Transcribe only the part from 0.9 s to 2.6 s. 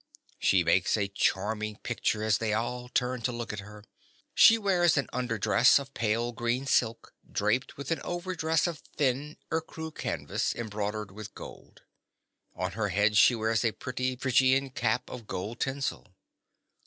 a charming picture as they